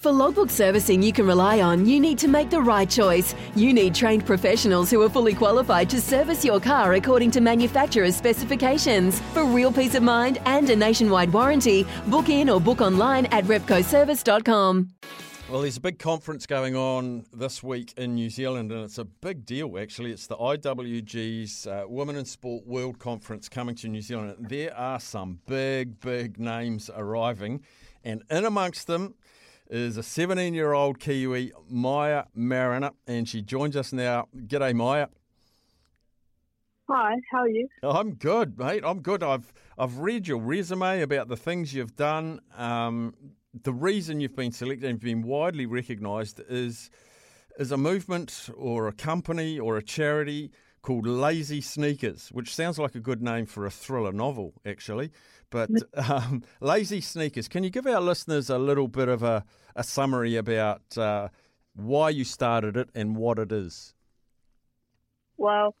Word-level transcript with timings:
For 0.00 0.12
logbook 0.12 0.48
servicing 0.48 1.02
you 1.02 1.12
can 1.12 1.26
rely 1.26 1.60
on, 1.60 1.84
you 1.84 1.98
need 1.98 2.18
to 2.18 2.28
make 2.28 2.50
the 2.50 2.60
right 2.60 2.88
choice. 2.88 3.34
You 3.56 3.72
need 3.72 3.96
trained 3.96 4.24
professionals 4.24 4.92
who 4.92 5.02
are 5.02 5.08
fully 5.08 5.34
qualified 5.34 5.90
to 5.90 6.00
service 6.00 6.44
your 6.44 6.60
car 6.60 6.92
according 6.92 7.32
to 7.32 7.40
manufacturer's 7.40 8.14
specifications. 8.14 9.18
For 9.34 9.44
real 9.44 9.72
peace 9.72 9.96
of 9.96 10.04
mind 10.04 10.38
and 10.44 10.70
a 10.70 10.76
nationwide 10.76 11.32
warranty, 11.32 11.84
book 12.06 12.28
in 12.28 12.48
or 12.48 12.60
book 12.60 12.80
online 12.80 13.26
at 13.32 13.42
repcoservice.com. 13.46 14.90
Well, 15.50 15.62
there's 15.62 15.78
a 15.78 15.80
big 15.80 15.98
conference 15.98 16.46
going 16.46 16.76
on 16.76 17.26
this 17.32 17.60
week 17.64 17.92
in 17.96 18.14
New 18.14 18.30
Zealand, 18.30 18.70
and 18.70 18.84
it's 18.84 18.98
a 18.98 19.04
big 19.04 19.44
deal, 19.44 19.76
actually. 19.80 20.12
It's 20.12 20.28
the 20.28 20.36
IWG's 20.36 21.66
uh, 21.66 21.86
Women 21.88 22.14
in 22.14 22.24
Sport 22.24 22.64
World 22.68 23.00
Conference 23.00 23.48
coming 23.48 23.74
to 23.76 23.88
New 23.88 24.02
Zealand. 24.02 24.46
There 24.48 24.72
are 24.76 25.00
some 25.00 25.40
big, 25.48 25.98
big 25.98 26.38
names 26.38 26.88
arriving, 26.94 27.64
and 28.04 28.22
in 28.30 28.44
amongst 28.44 28.86
them, 28.86 29.14
is 29.70 29.96
a 29.96 30.02
17 30.02 30.54
year 30.54 30.72
old 30.72 30.98
Kiwi, 30.98 31.52
Maia 31.68 32.24
Mariner, 32.34 32.90
and 33.06 33.28
she 33.28 33.42
joins 33.42 33.76
us 33.76 33.92
now. 33.92 34.28
G'day, 34.36 34.74
Maia. 34.74 35.08
Hi, 36.88 37.14
how 37.30 37.40
are 37.40 37.48
you? 37.48 37.68
I'm 37.82 38.14
good, 38.14 38.58
mate. 38.58 38.82
I'm 38.84 39.00
good. 39.00 39.22
I've 39.22 39.52
I've 39.76 39.98
read 39.98 40.26
your 40.26 40.38
resume 40.38 41.02
about 41.02 41.28
the 41.28 41.36
things 41.36 41.74
you've 41.74 41.96
done. 41.96 42.40
Um, 42.56 43.14
the 43.62 43.72
reason 43.72 44.20
you've 44.20 44.36
been 44.36 44.52
selected 44.52 44.88
and 44.88 44.98
been 44.98 45.22
widely 45.22 45.66
recognised 45.66 46.40
is 46.48 46.90
is 47.58 47.72
a 47.72 47.76
movement 47.76 48.48
or 48.56 48.88
a 48.88 48.92
company 48.92 49.58
or 49.58 49.76
a 49.76 49.82
charity 49.82 50.50
called 50.82 51.06
Lazy 51.06 51.60
Sneakers, 51.60 52.28
which 52.28 52.54
sounds 52.54 52.78
like 52.78 52.94
a 52.94 53.00
good 53.00 53.22
name 53.22 53.46
for 53.46 53.66
a 53.66 53.70
thriller 53.70 54.12
novel, 54.12 54.54
actually. 54.64 55.10
But 55.50 55.70
um, 56.10 56.42
Lazy 56.60 57.00
Sneakers, 57.00 57.48
can 57.48 57.64
you 57.64 57.70
give 57.70 57.86
our 57.86 58.00
listeners 58.00 58.50
a 58.50 58.58
little 58.58 58.88
bit 58.88 59.08
of 59.08 59.22
a, 59.22 59.44
a 59.76 59.84
summary 59.84 60.36
about 60.36 60.96
uh, 60.96 61.28
why 61.74 62.10
you 62.10 62.24
started 62.24 62.76
it 62.76 62.90
and 62.94 63.16
what 63.16 63.38
it 63.38 63.52
is? 63.52 63.94
Well, 65.36 65.74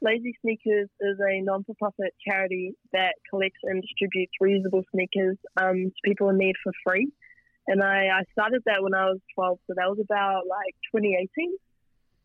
Lazy 0.00 0.36
Sneakers 0.42 0.88
is 1.00 1.18
a 1.20 1.40
non-for-profit 1.42 2.14
charity 2.26 2.74
that 2.92 3.14
collects 3.30 3.60
and 3.62 3.82
distributes 3.82 4.32
reusable 4.42 4.82
sneakers 4.92 5.36
um, 5.60 5.90
to 5.90 6.00
people 6.04 6.28
in 6.28 6.38
need 6.38 6.56
for 6.62 6.72
free. 6.84 7.08
And 7.68 7.82
I, 7.82 8.08
I 8.08 8.22
started 8.32 8.62
that 8.66 8.82
when 8.82 8.94
I 8.94 9.06
was 9.06 9.20
12, 9.34 9.58
so 9.66 9.74
that 9.76 9.88
was 9.88 9.98
about 10.00 10.42
like 10.48 10.74
2018. 10.94 11.56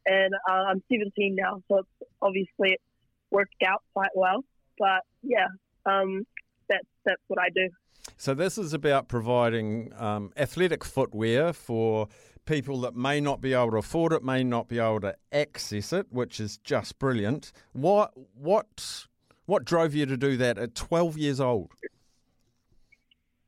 And 0.08 0.34
uh, 0.50 0.64
I'm 0.70 0.82
17 0.92 1.36
now, 1.36 1.62
so 1.68 1.80
it's 1.80 2.10
obviously 2.22 2.74
it's 2.74 2.84
worked 3.30 3.62
out 3.66 3.84
quite 3.94 4.12
well. 4.16 4.44
But 4.80 5.02
yeah, 5.22 5.48
um, 5.86 6.26
that's 6.70 6.88
that's 7.06 7.22
what 7.28 7.40
I 7.40 7.50
do. 7.54 7.70
So 8.16 8.34
this 8.34 8.58
is 8.58 8.74
about 8.74 9.10
providing 9.10 9.92
um, 9.98 10.32
athletic 10.38 10.84
footwear 10.84 11.52
for 11.52 12.08
people 12.46 12.80
that 12.82 12.96
may 12.96 13.20
not 13.20 13.42
be 13.42 13.54
able 13.54 13.72
to 13.72 13.78
afford 13.78 14.14
it, 14.14 14.24
may 14.24 14.44
not 14.44 14.70
be 14.70 14.80
able 14.80 15.02
to 15.02 15.16
access 15.32 15.92
it, 15.92 16.08
which 16.10 16.40
is 16.40 16.58
just 16.60 16.98
brilliant. 17.00 17.52
What 17.74 18.14
what 18.34 19.08
what 19.46 19.66
drove 19.66 19.94
you 19.94 20.06
to 20.06 20.18
do 20.18 20.38
that 20.38 20.58
at 20.58 20.76
12 20.76 21.18
years 21.18 21.40
old? 21.40 21.72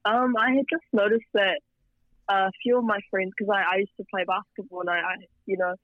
Um, 0.05 0.35
I 0.38 0.51
had 0.51 0.66
just 0.69 0.85
noticed 0.94 1.28
that 1.34 1.59
a 2.29 2.50
few 2.63 2.78
of 2.78 2.85
my 2.85 3.00
friends, 3.09 3.31
because 3.38 3.53
I, 3.53 3.75
I, 3.75 3.78
used 3.79 3.91
to 3.97 4.05
play 4.09 4.23
basketball, 4.23 4.81
and 4.81 4.89
I, 4.89 4.94
I, 4.94 5.16
you 5.45 5.57
know, 5.57 5.75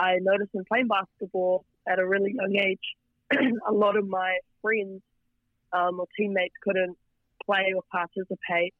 I 0.00 0.16
noticed 0.20 0.50
in 0.54 0.64
playing 0.64 0.88
basketball 0.88 1.64
at 1.86 1.98
a 1.98 2.06
really 2.06 2.34
young 2.34 2.56
age, 2.56 2.96
a 3.68 3.72
lot 3.72 3.96
of 3.96 4.08
my 4.08 4.38
friends 4.62 5.02
um, 5.72 6.00
or 6.00 6.06
teammates 6.16 6.54
couldn't 6.62 6.96
play 7.44 7.72
or 7.74 7.82
participate 7.92 8.74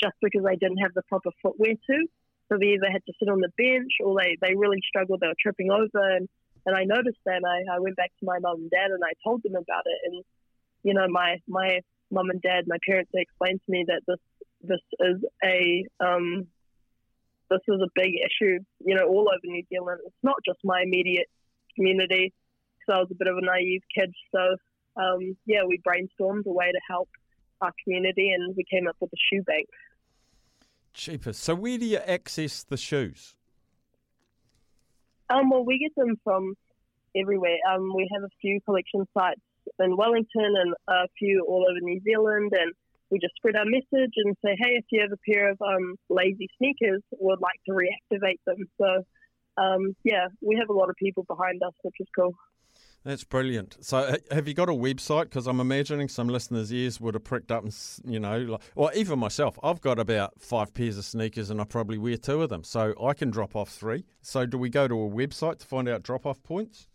just 0.00 0.14
because 0.22 0.44
they 0.44 0.54
didn't 0.54 0.78
have 0.78 0.94
the 0.94 1.02
proper 1.08 1.30
footwear 1.42 1.74
to. 1.74 2.06
So 2.48 2.56
they 2.58 2.78
either 2.78 2.90
had 2.90 3.04
to 3.06 3.12
sit 3.18 3.28
on 3.28 3.40
the 3.40 3.50
bench 3.58 3.90
or 4.00 4.16
they, 4.16 4.36
they 4.40 4.54
really 4.54 4.80
struggled. 4.86 5.20
They 5.20 5.26
were 5.26 5.42
tripping 5.42 5.70
over. 5.70 6.16
And, 6.16 6.28
and 6.64 6.76
I 6.76 6.84
noticed 6.84 7.18
that. 7.26 7.42
And 7.42 7.46
I, 7.46 7.76
I 7.76 7.80
went 7.80 7.96
back 7.96 8.12
to 8.20 8.26
my 8.26 8.38
mum 8.38 8.62
and 8.62 8.70
dad 8.70 8.90
and 8.90 9.02
I 9.04 9.12
told 9.24 9.42
them 9.42 9.56
about 9.56 9.84
it. 9.86 9.98
And, 10.06 10.24
you 10.84 10.94
know, 10.94 11.08
my, 11.08 11.38
my 11.48 11.80
mum 12.10 12.30
and 12.30 12.40
dad, 12.40 12.64
my 12.68 12.78
parents, 12.86 13.10
they 13.12 13.20
explained 13.22 13.60
to 13.66 13.72
me 13.72 13.84
that 13.88 14.02
this, 14.06 14.20
this 14.62 14.80
is 15.00 15.24
a, 15.44 15.84
um, 16.00 16.46
this 17.50 17.60
is 17.68 17.80
a 17.80 17.88
big 17.94 18.14
issue, 18.14 18.58
you 18.80 18.94
know, 18.94 19.06
all 19.06 19.28
over 19.28 19.40
New 19.44 19.62
Zealand. 19.68 20.00
It's 20.04 20.14
not 20.22 20.36
just 20.44 20.58
my 20.64 20.82
immediate 20.82 21.28
community 21.74 22.32
because 22.78 22.96
I 22.96 23.00
was 23.00 23.08
a 23.10 23.14
bit 23.14 23.28
of 23.28 23.36
a 23.36 23.44
naive 23.44 23.82
kid. 23.94 24.12
So, 24.34 24.56
um, 25.00 25.36
yeah, 25.46 25.62
we 25.66 25.80
brainstormed 25.86 26.46
a 26.46 26.52
way 26.52 26.70
to 26.70 26.80
help 26.88 27.08
our 27.60 27.72
community 27.84 28.30
and 28.30 28.54
we 28.56 28.64
came 28.70 28.86
up 28.86 28.96
with 29.00 29.10
a 29.12 29.16
shoe 29.30 29.42
bank. 29.42 29.66
Cheapest. 30.92 31.42
So 31.42 31.54
where 31.54 31.78
do 31.78 31.86
you 31.86 31.98
access 31.98 32.62
the 32.62 32.76
shoes? 32.76 33.34
Um, 35.30 35.50
well, 35.50 35.64
we 35.64 35.78
get 35.78 35.94
them 35.96 36.16
from 36.24 36.54
everywhere. 37.16 37.58
Um, 37.70 37.92
we 37.94 38.08
have 38.12 38.22
a 38.22 38.30
few 38.40 38.60
collection 38.62 39.06
sites 39.16 39.40
in 39.78 39.96
Wellington 39.96 40.54
and 40.56 40.74
a 40.88 41.06
few 41.18 41.44
all 41.46 41.66
over 41.68 41.80
New 41.80 42.00
Zealand, 42.02 42.52
and 42.58 42.72
we 43.10 43.18
just 43.18 43.34
spread 43.36 43.56
our 43.56 43.64
message 43.64 44.12
and 44.16 44.36
say, 44.44 44.56
hey, 44.58 44.72
if 44.76 44.84
you 44.90 45.00
have 45.00 45.12
a 45.12 45.30
pair 45.30 45.50
of 45.50 45.58
um, 45.62 45.94
lazy 46.08 46.48
sneakers, 46.58 47.02
we'd 47.20 47.38
like 47.40 47.60
to 47.66 47.72
reactivate 47.72 48.40
them. 48.46 48.64
So, 48.80 49.62
um, 49.62 49.96
yeah, 50.04 50.28
we 50.40 50.56
have 50.56 50.68
a 50.68 50.72
lot 50.72 50.90
of 50.90 50.96
people 50.96 51.24
behind 51.24 51.62
us, 51.62 51.72
which 51.82 51.96
is 52.00 52.06
cool. 52.16 52.34
That's 53.04 53.24
brilliant. 53.24 53.78
So, 53.80 54.16
have 54.30 54.48
you 54.48 54.54
got 54.54 54.68
a 54.68 54.72
website? 54.72 55.24
Because 55.24 55.46
I'm 55.46 55.60
imagining 55.60 56.08
some 56.08 56.28
listeners' 56.28 56.72
ears 56.72 57.00
would 57.00 57.14
have 57.14 57.24
pricked 57.24 57.50
up, 57.50 57.62
and 57.62 57.74
you 58.04 58.18
know, 58.20 58.38
like, 58.38 58.60
well, 58.74 58.90
even 58.94 59.18
myself, 59.18 59.58
I've 59.62 59.80
got 59.80 59.98
about 59.98 60.34
five 60.40 60.74
pairs 60.74 60.98
of 60.98 61.04
sneakers, 61.04 61.48
and 61.48 61.60
I 61.60 61.64
probably 61.64 61.96
wear 61.96 62.16
two 62.16 62.42
of 62.42 62.50
them, 62.50 62.64
so 62.64 62.94
I 63.02 63.14
can 63.14 63.30
drop 63.30 63.54
off 63.54 63.70
three. 63.70 64.04
So, 64.20 64.46
do 64.46 64.58
we 64.58 64.68
go 64.68 64.88
to 64.88 64.94
a 64.94 65.08
website 65.08 65.58
to 65.60 65.66
find 65.66 65.88
out 65.88 66.02
drop 66.02 66.26
off 66.26 66.42
points? 66.42 66.88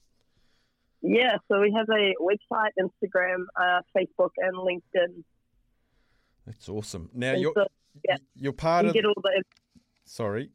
Yeah, 1.01 1.38
so 1.50 1.59
we 1.59 1.74
have 1.75 1.88
a 1.90 2.13
website, 2.22 2.69
Instagram, 2.80 3.45
uh, 3.59 3.81
Facebook, 3.95 4.30
and 4.38 4.56
LinkedIn. 4.56 5.24
That's 6.45 6.69
awesome. 6.69 7.09
Now 7.13 7.33
you're 7.33 7.53
yeah, 8.07 8.17
you're 8.35 8.53
part 8.53 8.85
you 8.85 8.89
of. 8.89 8.95
Get 8.95 9.05
all 9.05 9.13
the. 9.21 9.43
Sorry 10.05 10.49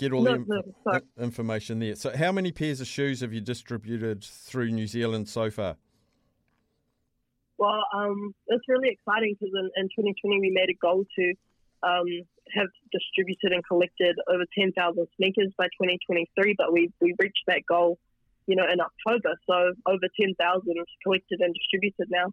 get 0.00 0.12
all 0.12 0.22
no, 0.22 0.38
the 0.38 0.62
no, 0.86 1.00
information 1.22 1.78
there. 1.78 1.94
So, 1.94 2.16
how 2.16 2.32
many 2.32 2.50
pairs 2.50 2.80
of 2.80 2.86
shoes 2.86 3.20
have 3.20 3.32
you 3.32 3.40
distributed 3.40 4.24
through 4.24 4.70
New 4.70 4.86
Zealand 4.86 5.28
so 5.28 5.50
far? 5.50 5.76
Well, 7.58 7.84
um, 7.94 8.34
it's 8.46 8.64
really 8.68 8.88
exciting 8.88 9.36
because 9.38 9.52
in, 9.54 9.68
in, 9.76 9.88
2020 9.92 10.40
we 10.40 10.50
made 10.50 10.70
a 10.70 10.78
goal 10.80 11.04
to 11.04 11.34
um, 11.82 12.08
have 12.56 12.68
distributed 12.90 13.52
and 13.52 13.62
collected 13.66 14.16
over 14.32 14.44
10,000 14.58 14.72
sneakers 15.16 15.52
by 15.58 15.66
2023, 15.76 16.54
but 16.56 16.72
we 16.72 16.90
we 17.00 17.14
reached 17.20 17.44
that 17.46 17.60
goal, 17.68 17.98
you 18.46 18.56
know, 18.56 18.64
in 18.64 18.80
October. 18.80 19.36
So 19.46 19.72
over 19.86 20.08
10,000 20.18 20.34
collected 21.02 21.40
and 21.40 21.54
distributed 21.54 22.08
now. 22.10 22.32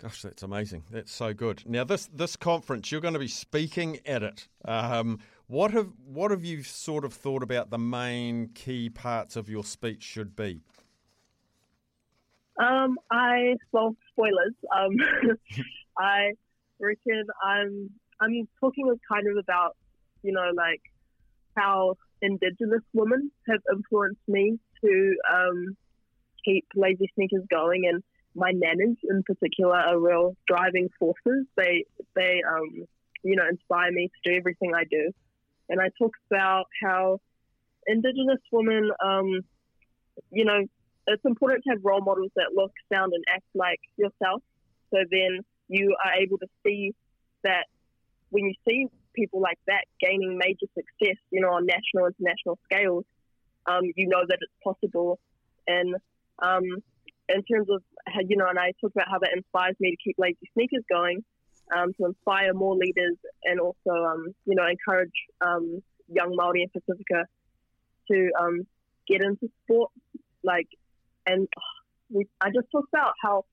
Gosh, 0.00 0.22
that's 0.22 0.42
amazing. 0.42 0.84
That's 0.90 1.12
so 1.12 1.32
good. 1.32 1.62
Now, 1.66 1.84
this 1.84 2.06
this 2.06 2.36
conference, 2.36 2.90
you're 2.90 3.00
going 3.00 3.14
to 3.14 3.20
be 3.20 3.28
speaking 3.28 4.00
at 4.04 4.22
it. 4.22 4.48
Um, 4.64 5.20
what 5.46 5.70
have 5.70 5.92
what 6.04 6.30
have 6.30 6.44
you 6.44 6.62
sort 6.62 7.04
of 7.04 7.12
thought 7.12 7.42
about 7.42 7.70
the 7.70 7.78
main 7.78 8.48
key 8.54 8.90
parts 8.90 9.36
of 9.36 9.48
your 9.48 9.64
speech 9.64 10.02
should 10.02 10.34
be? 10.34 10.60
Um, 12.60 12.98
I 13.10 13.54
well 13.72 13.96
spoilers. 14.12 14.54
Um, 14.76 14.96
I 15.98 16.32
reckon 16.80 17.24
I'm 17.42 17.90
I'm 18.20 18.48
talking 18.60 18.86
kind 19.10 19.28
of 19.28 19.36
about 19.36 19.76
you 20.22 20.32
know 20.32 20.50
like 20.56 20.82
how 21.56 21.94
Indigenous 22.20 22.82
women 22.92 23.30
have 23.48 23.60
influenced 23.72 24.26
me 24.26 24.58
to 24.82 25.16
um, 25.32 25.76
keep 26.44 26.64
lazy 26.74 27.10
sneakers 27.14 27.44
going, 27.50 27.86
and 27.86 28.02
my 28.34 28.52
nanas 28.52 28.96
in 29.08 29.22
particular 29.22 29.76
are 29.76 29.98
real 29.98 30.36
driving 30.46 30.88
forces. 30.98 31.46
They 31.56 31.84
they 32.14 32.42
um, 32.48 32.86
you 33.22 33.36
know 33.36 33.46
inspire 33.48 33.92
me 33.92 34.08
to 34.08 34.30
do 34.30 34.36
everything 34.36 34.72
I 34.74 34.84
do 34.84 35.12
and 35.68 35.80
I 35.80 35.88
talk 35.98 36.12
about 36.30 36.66
how 36.82 37.20
Indigenous 37.86 38.40
women, 38.52 38.90
um, 39.04 39.40
you 40.30 40.44
know, 40.44 40.66
it's 41.06 41.24
important 41.24 41.64
to 41.64 41.70
have 41.70 41.80
role 41.82 42.00
models 42.00 42.30
that 42.36 42.50
look, 42.54 42.72
sound, 42.92 43.12
and 43.12 43.24
act 43.28 43.44
like 43.54 43.80
yourself. 43.96 44.42
So 44.90 44.98
then 45.10 45.40
you 45.68 45.94
are 46.04 46.22
able 46.22 46.38
to 46.38 46.46
see 46.64 46.94
that 47.42 47.66
when 48.30 48.44
you 48.44 48.54
see 48.66 48.86
people 49.14 49.40
like 49.40 49.58
that 49.66 49.84
gaining 50.00 50.38
major 50.38 50.66
success, 50.74 51.16
you 51.30 51.40
know, 51.40 51.50
on 51.50 51.66
national, 51.66 52.06
international 52.06 52.58
scales, 52.64 53.04
um, 53.66 53.82
you 53.96 54.08
know 54.08 54.24
that 54.26 54.38
it's 54.40 54.52
possible. 54.62 55.18
And 55.66 55.94
um, 56.42 56.82
in 57.28 57.42
terms 57.44 57.68
of, 57.70 57.82
you 58.28 58.36
know, 58.36 58.46
and 58.48 58.58
I 58.58 58.72
talk 58.80 58.92
about 58.94 59.08
how 59.10 59.18
that 59.18 59.30
inspires 59.34 59.76
me 59.80 59.90
to 59.90 59.96
keep 60.02 60.16
Lazy 60.18 60.50
Sneakers 60.54 60.84
going, 60.90 61.24
um, 61.74 61.92
to 61.94 62.06
inspire 62.06 62.52
more 62.52 62.76
leaders 62.76 63.16
and 63.44 63.60
also, 63.60 63.90
um, 63.90 64.26
you 64.44 64.54
know, 64.54 64.66
encourage 64.66 65.12
um, 65.40 65.82
young 66.08 66.36
Māori 66.38 66.62
in 66.62 66.68
Pasifika 66.68 67.24
to 68.10 68.30
um, 68.38 68.66
get 69.08 69.22
into 69.22 69.48
sport. 69.64 69.90
Like, 70.42 70.68
and 71.26 71.48
we, 72.10 72.26
I 72.40 72.48
just 72.48 72.66
talked 72.70 72.88
about 72.92 73.14
how, 73.22 73.44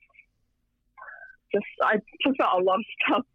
just, 1.53 1.65
I 1.81 1.93
talked 2.23 2.39
about 2.39 2.61
a 2.61 2.63
lot 2.63 2.79
of 2.79 2.85
stuff. 3.05 3.25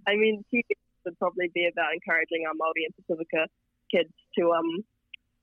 I 0.06 0.16
mean, 0.16 0.44
it 0.50 0.66
would 1.04 1.18
probably 1.18 1.50
be 1.54 1.68
about 1.70 1.94
encouraging 1.94 2.44
our 2.46 2.54
Māori 2.54 2.86
and 2.86 2.94
Pasifika 2.98 3.46
kids 3.90 4.10
to, 4.38 4.50
um, 4.50 4.84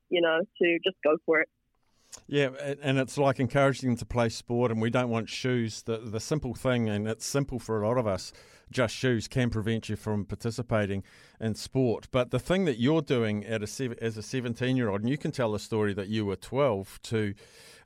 you 0.09 0.21
know, 0.21 0.39
to 0.61 0.79
just 0.83 0.97
go 1.03 1.17
for 1.25 1.41
it. 1.41 1.49
Yeah, 2.31 2.49
and 2.83 2.99
it's 2.99 3.17
like 3.17 3.39
encouraging 3.39 3.89
them 3.89 3.97
to 3.97 4.05
play 4.05 4.29
sport, 4.29 4.69
and 4.69 4.79
we 4.79 4.91
don't 4.91 5.09
want 5.09 5.29
shoes. 5.29 5.81
The 5.81 5.97
the 5.97 6.19
simple 6.19 6.53
thing, 6.53 6.87
and 6.87 7.07
it's 7.07 7.25
simple 7.25 7.57
for 7.57 7.81
a 7.81 7.87
lot 7.87 7.97
of 7.97 8.05
us, 8.05 8.31
just 8.71 8.95
shoes 8.95 9.27
can 9.27 9.49
prevent 9.49 9.89
you 9.89 9.95
from 9.95 10.25
participating 10.25 11.03
in 11.41 11.55
sport. 11.55 12.07
But 12.11 12.29
the 12.29 12.37
thing 12.37 12.65
that 12.65 12.79
you're 12.79 13.01
doing 13.01 13.47
at 13.47 13.63
a 13.63 13.97
as 13.99 14.15
a 14.15 14.21
17 14.21 14.77
year 14.77 14.89
old, 14.89 15.01
and 15.01 15.09
you 15.09 15.17
can 15.17 15.31
tell 15.31 15.53
the 15.53 15.57
story 15.57 15.91
that 15.95 16.07
you 16.07 16.23
were 16.23 16.35
12 16.35 16.99
to 17.01 17.33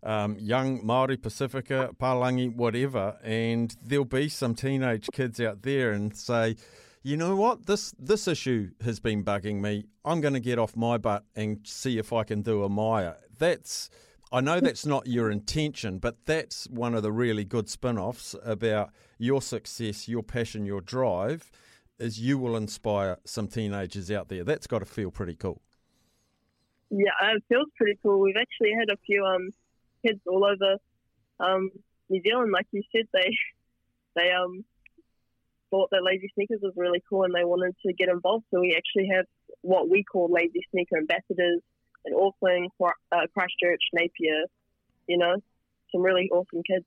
um, 0.04 0.36
young 0.38 0.86
Maori 0.86 1.16
Pasifika, 1.16 1.96
Palangi, 1.96 2.54
whatever, 2.54 3.18
and 3.24 3.74
there'll 3.82 4.04
be 4.04 4.28
some 4.28 4.56
teenage 4.56 5.08
kids 5.14 5.40
out 5.40 5.62
there 5.62 5.94
and 5.94 6.18
say 6.18 6.58
you 7.02 7.16
know 7.16 7.38
what, 7.38 7.66
this 7.66 7.94
this 7.98 8.28
issue 8.28 8.72
has 8.84 9.00
been 9.00 9.24
bugging 9.24 9.62
me. 9.62 9.86
I'm 10.04 10.20
going 10.20 10.34
to 10.34 10.42
get 10.42 10.60
off 10.60 10.76
my 10.76 10.98
butt 10.98 11.24
and 11.34 11.60
see 11.64 11.98
if 11.98 12.12
I 12.12 12.26
can 12.26 12.42
do 12.42 12.64
a 12.64 12.70
Maia. 12.70 13.16
That's 13.38 13.90
I 14.34 14.42
know 14.42 14.60
that's 14.60 14.84
not 14.88 15.06
your 15.06 15.30
intention, 15.30 16.00
but 16.00 16.26
that's 16.26 16.68
one 16.68 16.96
of 16.96 17.04
the 17.04 17.12
really 17.12 17.46
good 17.46 17.70
spin-offs 17.70 18.36
about 18.44 18.90
your 19.20 19.44
success, 19.44 20.08
your 20.08 20.24
passion, 20.24 20.66
your 20.66 20.82
drive 20.82 21.52
is 22.00 22.20
you 22.20 22.40
will 22.40 22.58
inspire 22.58 23.20
some 23.26 23.48
teenagers 23.48 24.10
out 24.10 24.30
there. 24.30 24.44
That's 24.44 24.66
got 24.66 24.80
to 24.80 24.86
feel 24.86 25.12
pretty 25.12 25.36
cool. 25.36 25.62
Yeah, 26.90 27.12
it 27.36 27.44
feels 27.48 27.68
pretty 27.78 28.00
cool. 28.02 28.20
We've 28.22 28.36
actually 28.36 28.72
had 28.74 28.90
a 28.92 28.98
few 29.06 29.24
um, 29.24 29.52
kids 30.04 30.20
all 30.26 30.44
over 30.44 30.78
um, 31.40 31.70
New 32.10 32.22
Zealand, 32.24 32.52
like 32.52 32.66
you 32.72 32.82
said. 32.92 33.06
They 33.14 33.36
they 34.16 34.32
um 34.32 34.66
thought 35.70 35.90
that 35.92 36.04
Lazy 36.04 36.32
Sneakers 36.34 36.60
was 36.62 36.74
really 36.76 37.04
cool 37.08 37.24
and 37.24 37.34
they 37.36 37.44
wanted 37.44 37.76
to 37.86 37.94
get 37.94 38.10
involved. 38.10 38.46
So 38.52 38.60
we 38.60 38.76
actually 38.76 39.10
have 39.16 39.26
what 39.62 39.90
we 39.90 40.04
call 40.04 40.32
Lazy 40.32 40.66
Sneaker 40.72 40.98
ambassadors 40.98 41.62
in 42.06 42.14
Auckland, 42.14 42.70
uh, 42.82 43.28
Christchurch, 43.34 43.82
Napier, 43.94 44.46
you 45.08 45.18
know, 45.18 45.36
some 45.92 46.02
really 46.02 46.30
awesome 46.32 46.62
kids. 46.64 46.86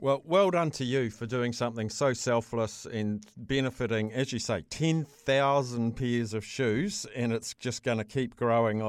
Well, 0.00 0.22
well 0.24 0.50
done 0.50 0.70
to 0.72 0.84
you 0.84 1.10
for 1.10 1.26
doing 1.26 1.52
something 1.52 1.90
so 1.90 2.12
selfless 2.12 2.86
and 2.86 3.26
benefiting, 3.36 4.12
as 4.12 4.32
you 4.32 4.38
say, 4.38 4.62
10,000 4.70 5.96
pairs 5.96 6.34
of 6.34 6.44
shoes, 6.44 7.04
and 7.16 7.32
it's 7.32 7.54
just 7.54 7.82
going 7.82 7.98
to 7.98 8.04
keep 8.04 8.36
growing. 8.36 8.80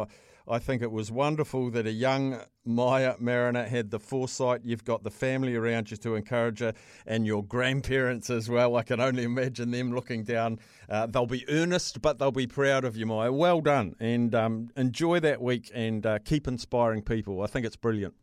I, 0.50 0.60
think 0.60 0.82
it 0.82 0.92
was 0.92 1.12
wonderful 1.12 1.70
that 1.72 1.86
a 1.86 1.92
young 1.92 2.42
Maia 2.66 3.16
Mariner 3.20 3.66
had 3.66 3.92
the 3.92 4.00
foresight. 4.00 4.62
You've 4.64 4.84
got 4.84 5.04
the 5.04 5.12
family 5.12 5.56
around 5.56 5.92
you 5.92 5.98
to 5.98 6.16
encourage 6.16 6.60
her, 6.60 6.74
and 7.06 7.26
your 7.26 7.44
grandparents 7.44 8.30
as 8.30 8.50
well. 8.50 8.76
I 8.76 8.84
can 8.84 9.00
only 9.00 9.24
imagine 9.24 9.72
them 9.72 9.94
looking 9.94 10.24
down. 10.24 10.60
Uh, 10.90 11.06
they'll 11.06 11.26
be 11.26 11.48
earnest, 11.50 12.02
but 12.02 12.20
they'll 12.20 12.32
be 12.32 12.48
proud 12.48 12.84
of 12.84 12.96
you, 12.96 13.06
Maia. 13.06 13.32
Well 13.32 13.62
done, 13.62 13.96
and 14.00 14.34
um, 14.36 14.70
enjoy 14.76 15.20
that 15.22 15.42
week 15.42 15.72
and 15.74 16.06
uh, 16.06 16.20
keep 16.20 16.48
inspiring 16.48 17.02
people. 17.02 17.42
I 17.42 17.48
think 17.48 17.66
it's 17.66 17.76
brilliant. 17.76 18.14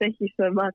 Thank 0.00 0.16
you 0.18 0.28
so 0.36 0.50
much. 0.50 0.74